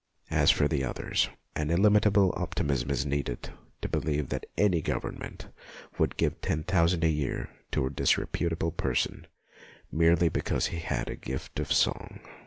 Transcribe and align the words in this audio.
As 0.31 0.49
for 0.49 0.67
the 0.67 0.83
others, 0.83 1.29
an 1.55 1.69
illimitable 1.69 2.33
optimism 2.35 2.89
is 2.89 3.05
needed 3.05 3.51
to 3.83 3.87
believe 3.87 4.29
that 4.29 4.47
any, 4.57 4.81
Government 4.81 5.45
would 5.99 6.17
give 6.17 6.41
ten 6.41 6.63
thousand 6.63 7.03
a 7.03 7.07
year 7.07 7.51
to 7.71 7.85
a 7.85 7.91
dis^ 7.91 8.17
reputable 8.17 8.71
person 8.71 9.27
merely 9.91 10.27
because 10.27 10.65
he 10.73 10.79
had 10.79 11.07
a 11.07 11.15
gift 11.15 11.59
of 11.59 11.71
song. 11.71 12.19